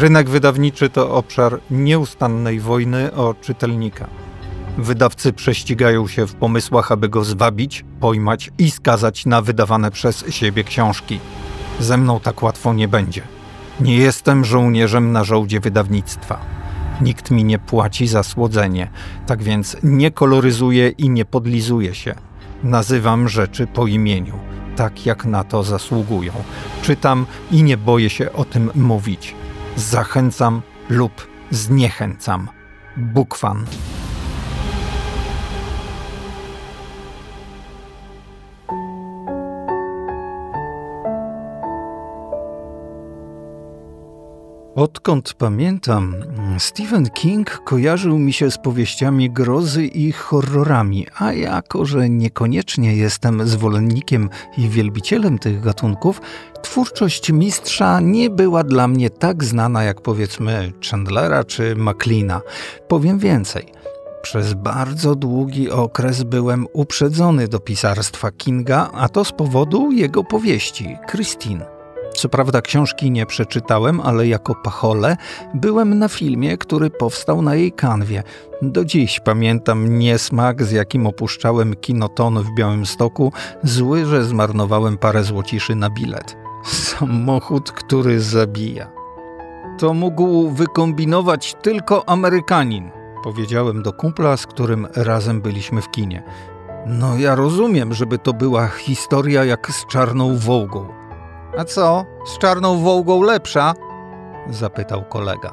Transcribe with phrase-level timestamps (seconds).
[0.00, 4.06] Rynek wydawniczy to obszar nieustannej wojny o czytelnika.
[4.78, 10.64] Wydawcy prześcigają się w pomysłach, aby go zwabić, pojmać i skazać na wydawane przez siebie
[10.64, 11.20] książki.
[11.80, 13.22] Ze mną tak łatwo nie będzie.
[13.80, 16.40] Nie jestem żołnierzem na żołdzie wydawnictwa.
[17.00, 18.90] Nikt mi nie płaci za słodzenie,
[19.26, 22.14] tak więc nie koloryzuję i nie podlizuję się.
[22.62, 24.38] Nazywam rzeczy po imieniu,
[24.76, 26.32] tak jak na to zasługują.
[26.82, 29.34] Czytam i nie boję się o tym mówić.
[29.76, 32.48] Zachęcam lub zniechęcam.
[32.96, 33.66] Bukwan.
[44.80, 46.14] Odkąd pamiętam,
[46.58, 53.48] Stephen King kojarzył mi się z powieściami grozy i horrorami, a jako, że niekoniecznie jestem
[53.48, 56.20] zwolennikiem i wielbicielem tych gatunków,
[56.62, 62.40] twórczość mistrza nie była dla mnie tak znana jak powiedzmy Chandlera czy McLeana.
[62.88, 63.72] Powiem więcej.
[64.22, 70.96] Przez bardzo długi okres byłem uprzedzony do pisarstwa Kinga, a to z powodu jego powieści
[71.10, 71.79] Christine.
[72.14, 75.16] Co prawda książki nie przeczytałem, ale jako pachole
[75.54, 78.22] byłem na filmie, który powstał na jej kanwie.
[78.62, 85.74] Do dziś pamiętam niesmak, z jakim opuszczałem kinoton w Białymstoku, zły, że zmarnowałem parę złociszy
[85.74, 86.36] na bilet.
[86.64, 88.90] Samochód, który zabija.
[89.78, 92.90] To mógł wykombinować tylko Amerykanin,
[93.24, 96.22] powiedziałem do kumpla, z którym razem byliśmy w kinie.
[96.86, 100.99] No ja rozumiem, żeby to była historia jak z czarną wołgą.
[101.58, 103.74] A co, z czarną wołgą lepsza?
[104.50, 105.52] zapytał kolega.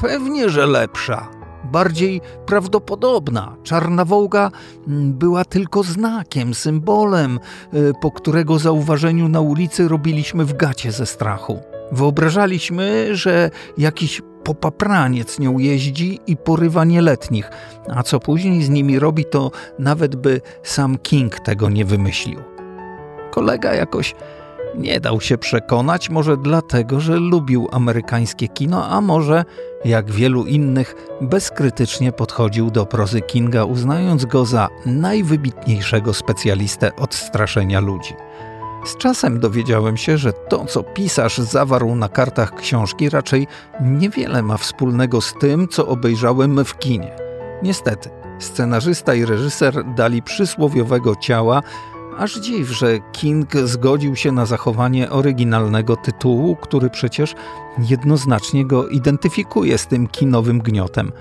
[0.00, 1.28] Pewnie, że lepsza.
[1.64, 3.56] Bardziej prawdopodobna.
[3.62, 4.50] Czarna wołga
[4.88, 7.40] mm, była tylko znakiem, symbolem,
[7.74, 11.60] y, po którego zauważeniu na ulicy robiliśmy w gacie ze strachu.
[11.92, 17.50] Wyobrażaliśmy, że jakiś popapraniec nią jeździ i porywa nieletnich,
[17.94, 22.40] a co później z nimi robi, to nawet by sam King tego nie wymyślił.
[23.30, 24.14] Kolega jakoś
[24.74, 29.44] nie dał się przekonać, może dlatego, że lubił amerykańskie kino, a może,
[29.84, 37.80] jak wielu innych, bezkrytycznie podchodził do prozy Kinga, uznając go za najwybitniejszego specjalistę od straszenia
[37.80, 38.14] ludzi.
[38.84, 43.46] Z czasem dowiedziałem się, że to, co pisarz zawarł na kartach książki, raczej
[43.80, 47.12] niewiele ma wspólnego z tym, co obejrzałem w kinie.
[47.62, 51.62] Niestety, scenarzysta i reżyser dali przysłowiowego ciała
[52.18, 57.34] Aż dziw, że King zgodził się na zachowanie oryginalnego tytułu, który przecież
[57.78, 61.12] jednoznacznie go identyfikuje z tym kinowym gniotem.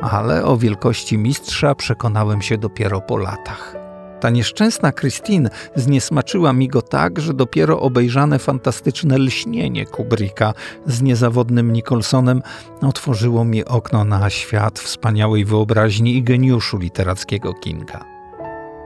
[0.00, 3.76] Ale o wielkości mistrza przekonałem się dopiero po latach.
[4.20, 10.54] Ta nieszczęsna Christine zniesmaczyła mi go tak, że dopiero obejrzane fantastyczne lśnienie Kubricka
[10.86, 12.42] z niezawodnym Nicholsonem
[12.82, 18.04] otworzyło mi okno na świat wspaniałej wyobraźni i geniuszu literackiego Kinga.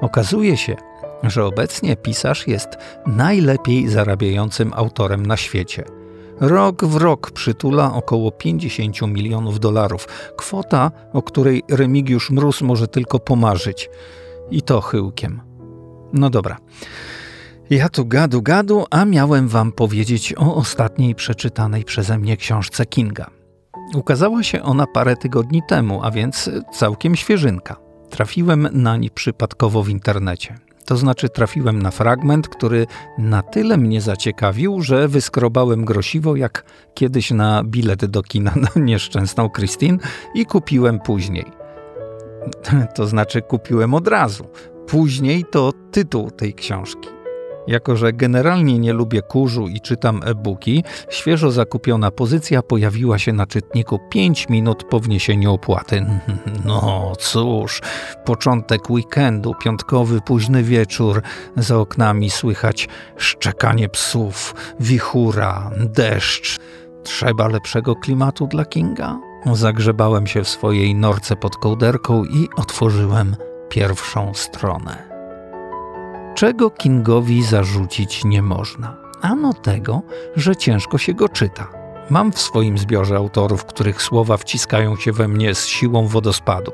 [0.00, 0.76] Okazuje się,
[1.22, 2.68] że obecnie pisarz jest
[3.06, 5.84] najlepiej zarabiającym autorem na świecie.
[6.40, 10.08] Rok w rok przytula około 50 milionów dolarów.
[10.36, 13.90] Kwota, o której Remigiusz Mróz może tylko pomarzyć.
[14.50, 15.40] I to chyłkiem.
[16.12, 16.56] No dobra.
[17.70, 23.30] Ja tu gadu gadu, a miałem wam powiedzieć o ostatniej przeczytanej przeze mnie książce Kinga.
[23.94, 27.76] Ukazała się ona parę tygodni temu, a więc całkiem świeżynka.
[28.10, 30.58] Trafiłem nań przypadkowo w internecie.
[30.86, 32.86] To znaczy trafiłem na fragment, który
[33.18, 39.50] na tyle mnie zaciekawił, że wyskrobałem grosiwo jak kiedyś na bilet do kina na nieszczęsną
[39.50, 39.98] Christine
[40.34, 41.44] i kupiłem później.
[42.94, 44.44] To znaczy kupiłem od razu.
[44.86, 47.21] Później to tytuł tej książki.
[47.66, 53.46] Jako, że generalnie nie lubię kurzu i czytam e-booki, świeżo zakupiona pozycja pojawiła się na
[53.46, 56.06] czytniku 5 minut po wniesieniu opłaty.
[56.64, 57.80] No cóż,
[58.24, 61.22] początek weekendu, piątkowy późny wieczór,
[61.56, 66.58] za oknami słychać szczekanie psów, wichura, deszcz.
[67.02, 69.18] Trzeba lepszego klimatu dla Kinga?
[69.52, 73.36] Zagrzebałem się w swojej norce pod kołderką i otworzyłem
[73.68, 75.11] pierwszą stronę.
[76.34, 78.96] Czego Kingowi zarzucić nie można?
[79.20, 80.02] Ano tego,
[80.36, 81.68] że ciężko się go czyta.
[82.10, 86.72] Mam w swoim zbiorze autorów, których słowa wciskają się we mnie z siłą wodospadu.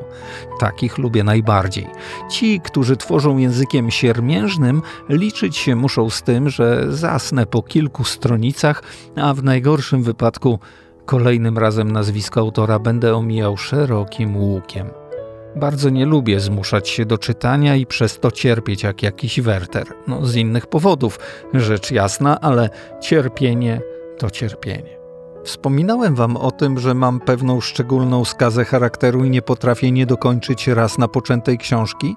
[0.58, 1.86] Takich lubię najbardziej.
[2.30, 8.82] Ci, którzy tworzą językiem siermiężnym, liczyć się muszą z tym, że zasnę po kilku stronicach,
[9.16, 10.58] a w najgorszym wypadku
[11.06, 15.07] kolejnym razem nazwisko autora będę omijał szerokim łukiem.
[15.56, 19.86] Bardzo nie lubię zmuszać się do czytania i przez to cierpieć jak jakiś werter.
[20.06, 21.18] No, z innych powodów,
[21.54, 23.80] rzecz jasna, ale cierpienie
[24.18, 24.98] to cierpienie.
[25.44, 30.68] Wspominałem wam o tym, że mam pewną szczególną skazę charakteru i nie potrafię nie dokończyć
[30.68, 32.16] raz napoczętej książki?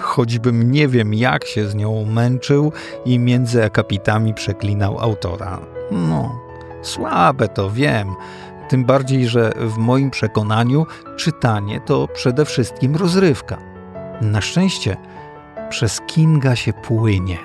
[0.00, 2.72] Choćbym nie wiem, jak się z nią męczył
[3.04, 5.60] i między akapitami przeklinał autora.
[5.90, 6.40] No,
[6.82, 8.14] słabe to wiem.
[8.68, 10.86] Tym bardziej, że w moim przekonaniu
[11.16, 13.58] czytanie to przede wszystkim rozrywka.
[14.20, 14.96] Na szczęście
[15.70, 17.38] przez Kinga się płynie.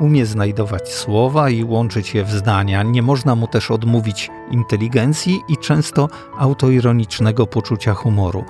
[0.00, 2.82] Umie znajdować słowa i łączyć je w zdania.
[2.82, 6.08] Nie można mu też odmówić inteligencji i często
[6.38, 8.44] autoironicznego poczucia humoru.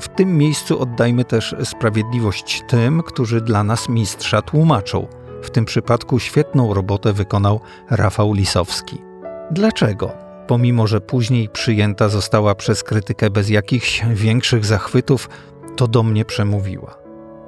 [0.00, 5.06] W tym miejscu oddajmy też sprawiedliwość tym, którzy dla nas mistrza tłumaczą.
[5.42, 7.60] W tym przypadku świetną robotę wykonał
[7.90, 9.02] Rafał Lisowski.
[9.50, 10.29] Dlaczego?
[10.50, 15.28] Pomimo, że później przyjęta została przez krytykę bez jakichś większych zachwytów,
[15.76, 16.98] to do mnie przemówiła.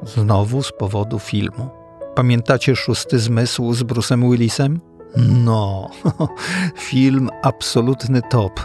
[0.02, 1.70] Znowu z powodu filmu.
[2.14, 4.80] Pamiętacie szósty zmysł z Bruce'em Willisem?
[5.16, 5.90] No,
[6.90, 8.60] film absolutny top,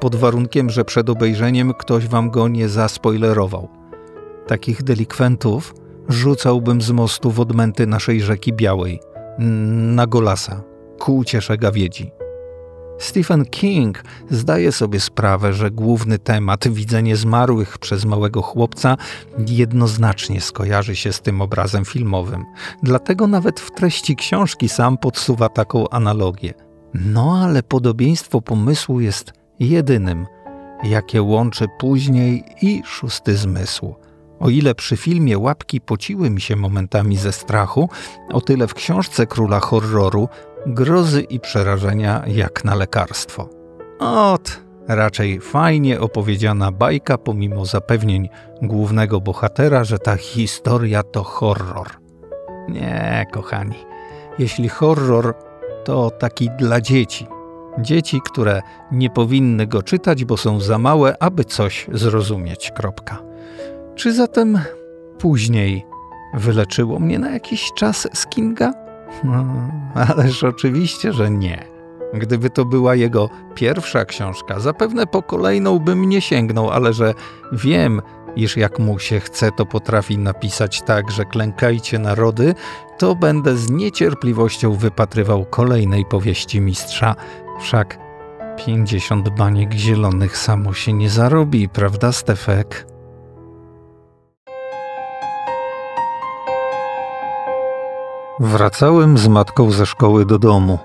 [0.00, 3.68] pod warunkiem, że przed obejrzeniem ktoś wam go nie zaspoilerował.
[4.46, 5.74] Takich delikwentów
[6.08, 9.00] rzucałbym z mostu w odmęty naszej rzeki Białej,
[9.94, 10.62] na Golasa,
[10.98, 12.19] ku uciesze gawiedzi.
[13.00, 18.96] Stephen King zdaje sobie sprawę, że główny temat, widzenie zmarłych przez małego chłopca,
[19.46, 22.44] jednoznacznie skojarzy się z tym obrazem filmowym.
[22.82, 26.54] Dlatego nawet w treści książki sam podsuwa taką analogię.
[26.94, 30.26] No ale podobieństwo pomysłu jest jedynym,
[30.84, 33.94] jakie łączy później i szósty zmysł.
[34.40, 37.88] O ile przy filmie łapki pociły mi się momentami ze strachu,
[38.32, 40.28] o tyle w książce króla horroru
[40.66, 43.48] grozy i przerażenia jak na lekarstwo.
[43.98, 48.28] Ot, raczej fajnie opowiedziana bajka, pomimo zapewnień
[48.62, 51.88] głównego bohatera, że ta historia to horror.
[52.68, 53.76] Nie, kochani,
[54.38, 55.34] jeśli horror,
[55.84, 57.26] to taki dla dzieci.
[57.78, 62.72] Dzieci, które nie powinny go czytać, bo są za małe, aby coś zrozumieć.
[62.76, 63.18] Kropka.
[63.94, 64.58] Czy zatem
[65.18, 65.86] później
[66.34, 68.79] wyleczyło mnie na jakiś czas z Kinga?
[69.24, 69.44] No,
[69.94, 71.64] ależ oczywiście, że nie.
[72.14, 77.14] Gdyby to była jego pierwsza książka, zapewne po kolejną bym nie sięgnął, ale że
[77.52, 78.02] wiem,
[78.36, 82.54] iż jak mu się chce, to potrafi napisać tak, że klękajcie narody,
[82.98, 87.16] to będę z niecierpliwością wypatrywał kolejnej powieści mistrza.
[87.60, 87.98] Wszak
[88.66, 92.89] pięćdziesiąt baniek zielonych samo się nie zarobi, prawda, Stefek?
[98.40, 100.78] Wracałem z matką ze szkoły do domu.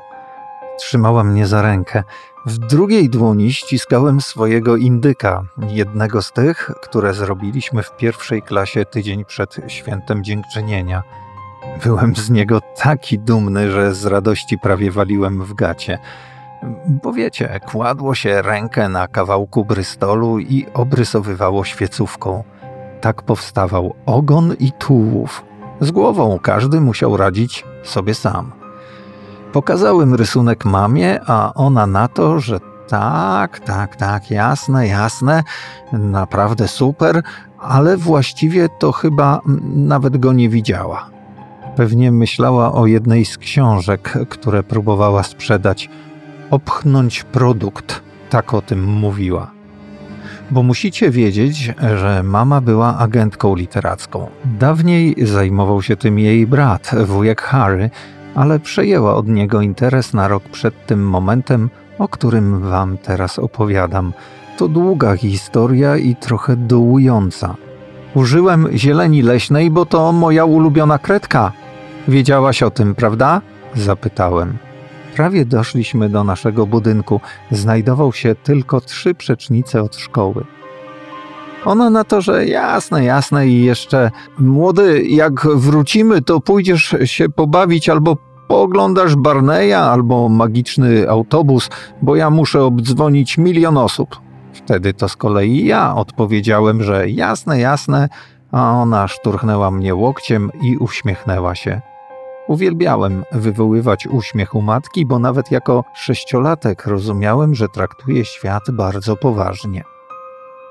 [0.77, 2.03] Trzymała mnie za rękę.
[2.45, 9.25] W drugiej dłoni ściskałem swojego indyka, jednego z tych, które zrobiliśmy w pierwszej klasie tydzień
[9.25, 11.03] przed świętem dziękczynienia.
[11.83, 15.99] Byłem z niego taki dumny, że z radości prawie waliłem w gacie.
[17.03, 22.43] Bo wiecie, kładło się rękę na kawałku brystolu i obrysowywało świecówką.
[23.01, 25.43] Tak powstawał ogon i tułów.
[25.79, 28.51] Z głową każdy musiał radzić sobie sam.
[29.51, 35.43] Pokazałem rysunek mamie, a ona na to, że tak, tak, tak, jasne, jasne,
[35.93, 37.21] naprawdę super,
[37.59, 39.41] ale właściwie to chyba
[39.75, 41.09] nawet go nie widziała.
[41.75, 45.89] Pewnie myślała o jednej z książek, które próbowała sprzedać.
[46.51, 49.54] Opchnąć produkt, tak o tym mówiła.
[50.51, 54.27] Bo musicie wiedzieć, że mama była agentką literacką.
[54.45, 57.89] Dawniej zajmował się tym jej brat, wujek Harry,
[58.35, 64.13] ale przejęła od niego interes na rok przed tym momentem, o którym wam teraz opowiadam.
[64.57, 67.55] To długa historia i trochę dołująca.
[68.13, 71.51] Użyłem zieleni leśnej, bo to moja ulubiona kredka.
[72.07, 73.41] Wiedziałaś o tym, prawda?
[73.75, 74.57] Zapytałem.
[75.15, 77.21] Prawie doszliśmy do naszego budynku.
[77.51, 80.45] Znajdował się tylko trzy przecznice od szkoły.
[81.65, 87.89] Ona na to, że jasne, jasne i jeszcze młody, jak wrócimy, to pójdziesz się pobawić
[87.89, 88.17] albo
[88.47, 91.69] pooglądasz Barneya albo magiczny autobus,
[92.01, 94.19] bo ja muszę obdzwonić milion osób.
[94.53, 98.09] Wtedy to z kolei ja odpowiedziałem, że jasne, jasne,
[98.51, 101.81] a ona szturchnęła mnie łokciem i uśmiechnęła się.
[102.47, 109.83] Uwielbiałem wywoływać uśmiech u matki, bo nawet jako sześciolatek rozumiałem, że traktuje świat bardzo poważnie.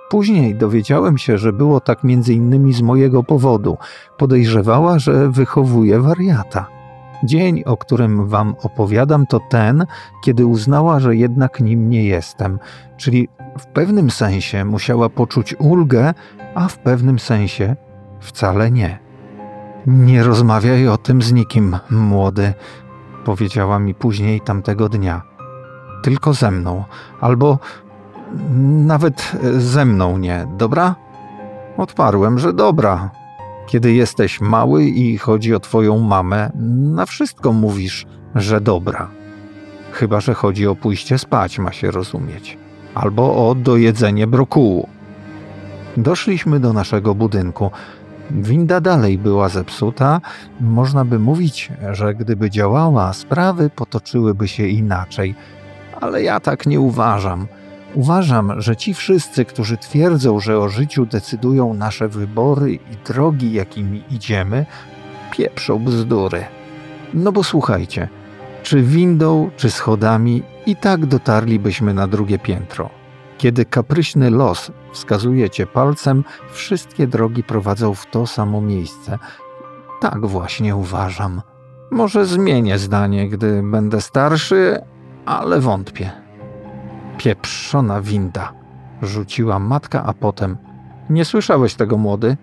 [0.09, 3.77] Później dowiedziałem się, że było tak między innymi z mojego powodu.
[4.19, 6.67] Podejrzewała, że wychowuje wariata.
[7.25, 9.87] Dzień, o którym wam opowiadam, to ten,
[10.25, 12.59] kiedy uznała, że jednak nim nie jestem,
[12.97, 13.29] czyli
[13.59, 16.15] w pewnym sensie musiała poczuć ulgę,
[16.55, 17.77] a w pewnym sensie
[18.21, 19.04] wcale nie.
[19.87, 22.55] Nie rozmawiaj o tym z nikim, młody,
[23.25, 25.23] powiedziała mi później tamtego dnia.
[26.03, 26.85] tylko ze mną,
[27.21, 27.59] albo
[28.87, 30.95] nawet ze mną nie, dobra?
[31.77, 33.11] Odparłem, że dobra.
[33.67, 36.51] Kiedy jesteś mały i chodzi o twoją mamę,
[36.95, 39.09] na wszystko mówisz, że dobra.
[39.93, 42.59] Chyba, że chodzi o pójście spać, ma się rozumieć.
[42.95, 44.89] Albo o dojedzenie brokułu.
[45.97, 47.71] Doszliśmy do naszego budynku.
[48.31, 50.21] Winda dalej była zepsuta.
[50.61, 55.35] Można by mówić, że gdyby działała, sprawy potoczyłyby się inaczej.
[56.01, 57.47] Ale ja tak nie uważam.
[57.95, 64.03] Uważam, że ci wszyscy, którzy twierdzą, że o życiu decydują nasze wybory i drogi, jakimi
[64.11, 64.67] idziemy,
[65.31, 66.45] pieprzą bzdury.
[67.15, 68.09] No bo słuchajcie,
[68.63, 73.04] czy windą, czy schodami, i tak dotarlibyśmy na drugie piętro.
[73.45, 79.19] Kiedy kapryśny los wskazuje cię palcem, wszystkie drogi prowadzą w to samo miejsce.
[80.01, 81.43] Tak właśnie uważam.
[81.91, 84.79] Może zmienię zdanie, gdy będę starszy,
[85.27, 86.11] ale wątpię.
[87.19, 88.53] Pieprzona winda,
[89.03, 90.57] rzuciła matka, a potem.
[91.11, 92.37] Nie słyszałeś tego, młody?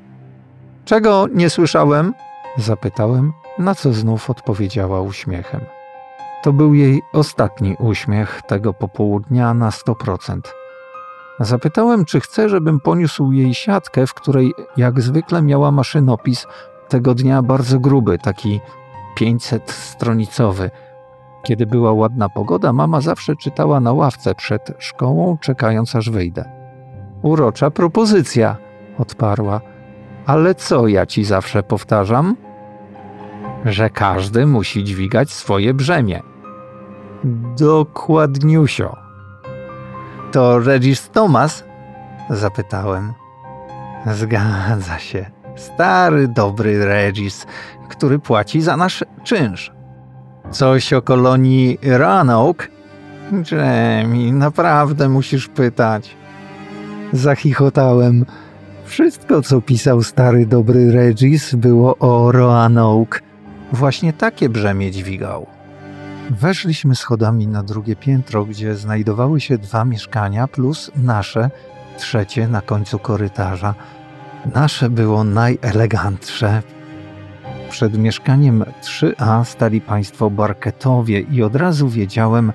[0.86, 2.14] Czego nie słyszałem?
[2.58, 5.62] Zapytałem, na co znów odpowiedziała uśmiechem.
[6.44, 10.61] To był jej ostatni uśmiech tego popołudnia na 100%.
[11.42, 16.48] Zapytałem, czy chce, żebym poniósł jej siatkę, w której jak zwykle miała maszynopis,
[16.90, 18.60] tego dnia bardzo gruby, taki
[19.20, 20.70] 500-stronicowy.
[21.44, 26.46] Kiedy była ładna pogoda, mama zawsze czytała na ławce przed szkołą, czekając aż wyjdę.
[27.22, 28.58] Urocza propozycja,
[28.98, 29.62] odparła.
[30.26, 32.36] Ale co ja ci zawsze powtarzam?
[33.66, 36.22] Że każdy musi dźwigać swoje brzemię.
[37.58, 39.11] Dokładniusio.
[40.32, 41.64] To Regis Thomas?
[42.30, 43.14] Zapytałem.
[44.14, 45.26] Zgadza się.
[45.56, 47.46] Stary, dobry Regis,
[47.90, 49.72] który płaci za nasz czynsz.
[50.52, 52.68] Coś o kolonii Roanoke?
[53.52, 56.16] Jamie, naprawdę musisz pytać.
[57.14, 58.26] Zachichotałem.
[58.86, 63.20] Wszystko, co pisał stary, dobry Regis, było o Roanoke.
[63.72, 65.48] Właśnie takie brzemię dźwigał.
[66.30, 71.50] Weszliśmy schodami na drugie piętro, gdzie znajdowały się dwa mieszkania plus nasze,
[71.98, 73.76] trzecie na końcu korytarza.
[74.54, 76.62] Nasze było najelegantsze.
[77.70, 82.54] Przed mieszkaniem 3A stali państwo Barketowie i od razu wiedziałem,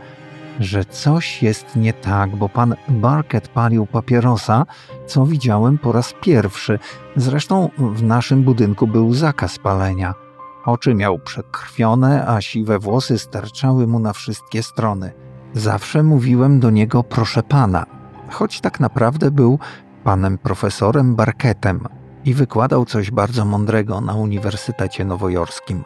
[0.61, 4.67] że coś jest nie tak, bo pan Barket palił papierosa,
[5.07, 6.79] co widziałem po raz pierwszy.
[7.17, 10.26] Zresztą w naszym budynku był zakaz palenia.
[10.67, 15.13] Oczy miał przekrwione, a siwe włosy sterczały mu na wszystkie strony.
[15.55, 17.87] Zawsze mówiłem do niego proszę pana,
[18.31, 19.59] choć tak naprawdę był
[20.05, 21.81] panem profesorem Barketem
[22.25, 25.85] i wykładał coś bardzo mądrego na Uniwersytecie Nowojorskim.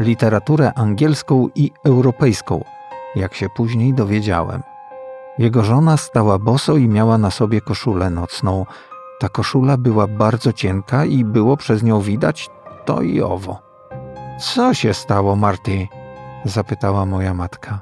[0.00, 2.64] Literaturę angielską i europejską,
[3.16, 4.62] jak się później dowiedziałem.
[5.38, 8.66] Jego żona stała boso i miała na sobie koszulę nocną.
[9.20, 12.50] Ta koszula była bardzo cienka i było przez nią widać
[12.84, 13.69] to i owo.
[14.40, 15.88] Co się stało, Marty?
[16.44, 17.80] zapytała moja matka.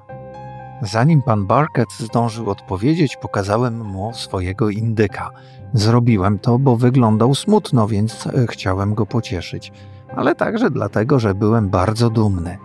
[0.82, 5.30] Zanim pan Barket zdążył odpowiedzieć, pokazałem mu swojego indyka.
[5.72, 9.72] Zrobiłem to, bo wyglądał smutno, więc e, chciałem go pocieszyć,
[10.16, 12.58] ale także dlatego, że byłem bardzo dumny.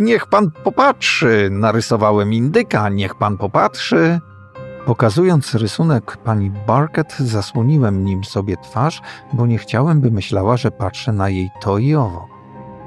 [0.00, 4.20] Niech pan popatrzy, narysowałem indyka, niech pan popatrzy.
[4.86, 11.12] Pokazując rysunek pani Barket, zasłoniłem nim sobie twarz, bo nie chciałem, by myślała, że patrzę
[11.12, 12.33] na jej to i owo.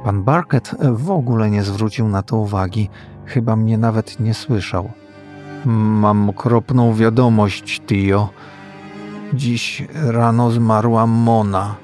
[0.08, 2.90] Pan Barket w ogóle nie zwrócił na to uwagi,
[3.26, 4.92] chyba mnie nawet nie słyszał.
[5.66, 8.30] Mam okropną wiadomość, Tio.
[9.34, 11.76] Dziś rano zmarła Mona.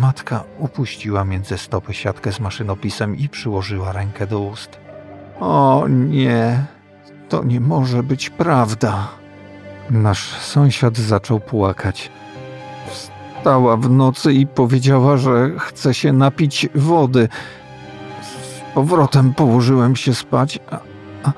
[0.00, 4.78] Matka upuściła między stopy siatkę z maszynopisem i przyłożyła rękę do ust.
[5.40, 6.64] O nie,
[7.28, 9.08] to nie może być prawda.
[9.90, 12.10] Nasz sąsiad zaczął płakać.
[12.90, 17.28] Wstała w nocy i powiedziała, że chce się napić wody.
[18.74, 20.78] Powrotem położyłem się spać, a,
[21.22, 21.32] a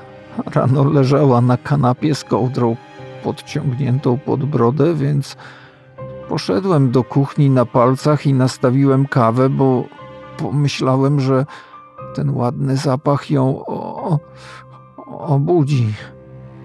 [0.55, 2.75] rano leżała na kanapie z kołdrą
[3.23, 5.35] podciągniętą pod brodę, więc
[6.29, 9.83] poszedłem do kuchni na palcach i nastawiłem kawę, bo
[10.37, 11.45] pomyślałem, że
[12.15, 14.19] ten ładny zapach ją o,
[15.07, 15.93] obudzi.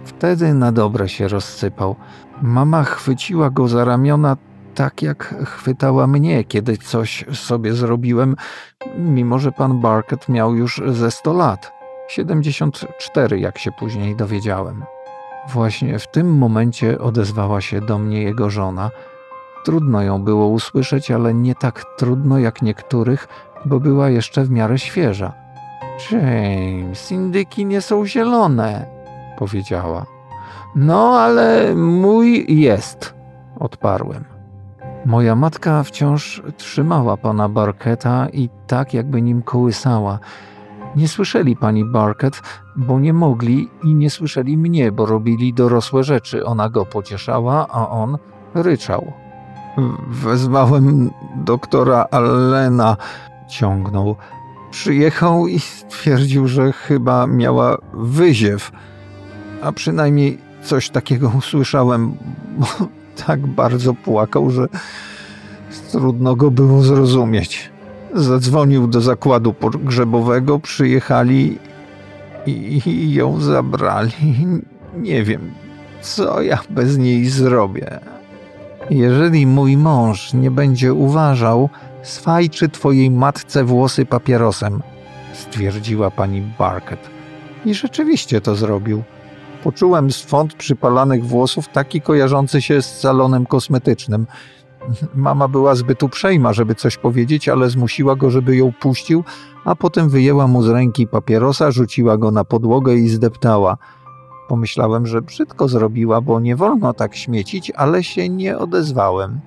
[0.04, 1.96] Wtedy na dobre się rozsypał.
[2.42, 4.36] Mama chwyciła go za ramiona
[4.74, 8.36] tak, jak chwytała mnie, kiedy coś sobie zrobiłem,
[8.98, 11.72] mimo że pan Barket miał już ze 100 lat.
[12.08, 14.84] 74, jak się później dowiedziałem.
[15.48, 18.90] Właśnie w tym momencie odezwała się do mnie jego żona.
[19.64, 23.28] Trudno ją było usłyszeć, ale nie tak trudno jak niektórych,
[23.64, 25.32] bo była jeszcze w miarę świeża.
[26.10, 28.86] James, indyki nie są zielone,
[29.38, 30.06] powiedziała.
[30.76, 33.14] No, ale mój jest,
[33.60, 34.31] odparłem.
[35.06, 40.18] Moja matka wciąż trzymała pana Barketa i tak jakby nim kołysała.
[40.96, 42.42] Nie słyszeli pani Barket,
[42.76, 46.44] bo nie mogli i nie słyszeli mnie, bo robili dorosłe rzeczy.
[46.46, 48.18] Ona go pocieszała, a on
[48.54, 49.12] ryczał.
[50.08, 52.96] Wezwałem doktora Allena,
[53.48, 54.16] ciągnął.
[54.70, 58.72] Przyjechał i stwierdził, że chyba miała wyziew.
[59.62, 62.14] A przynajmniej coś takiego usłyszałem,
[62.58, 62.66] bo
[63.26, 64.66] tak bardzo płakał, że
[65.90, 67.70] trudno go było zrozumieć.
[68.14, 71.58] Zadzwonił do zakładu pogrzebowego, przyjechali
[72.46, 74.12] i, i ją zabrali.
[74.96, 75.50] Nie wiem,
[76.00, 78.00] co ja bez niej zrobię.
[78.90, 81.68] Jeżeli mój mąż nie będzie uważał,
[82.02, 84.82] swajczy twojej matce włosy papierosem,
[85.32, 87.10] stwierdziła pani Barket.
[87.64, 89.02] I rzeczywiście to zrobił.
[89.62, 94.26] Poczułem swąd przypalanych włosów taki kojarzący się z salonem kosmetycznym.
[95.14, 99.24] Mama była zbyt uprzejma, żeby coś powiedzieć, ale zmusiła go, żeby ją puścił,
[99.64, 103.76] a potem wyjęła mu z ręki papierosa, rzuciła go na podłogę i zdeptała.
[104.48, 109.40] Pomyślałem, że brzydko zrobiła, bo nie wolno tak śmiecić, ale się nie odezwałem.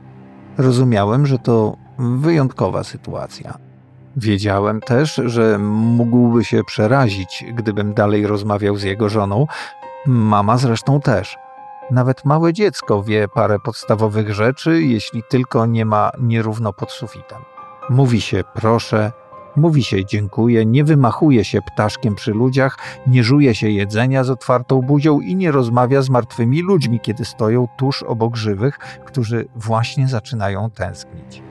[0.57, 3.57] Rozumiałem, że to wyjątkowa sytuacja.
[4.17, 9.47] Wiedziałem też, że mógłby się przerazić, gdybym dalej rozmawiał z jego żoną.
[10.07, 11.37] Mama zresztą też.
[11.91, 17.41] Nawet małe dziecko wie parę podstawowych rzeczy, jeśli tylko nie ma nierówno pod sufitem.
[17.89, 19.11] Mówi się proszę,
[19.55, 24.81] mówi się dziękuję, nie wymachuje się ptaszkiem przy ludziach, nie żuje się jedzenia z otwartą
[24.81, 30.69] buzią i nie rozmawia z martwymi ludźmi, kiedy stoją tuż obok żywych, którzy właśnie zaczynają
[30.69, 31.43] tęsknić.